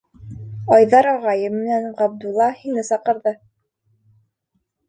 [0.77, 3.35] Айҙар ағайым менән Ғабдулла һине саҡырҙы.